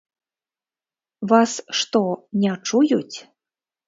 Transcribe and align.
Вас 1.31 1.51
што, 1.79 2.01
не 2.45 2.55
чуюць? 2.67 3.17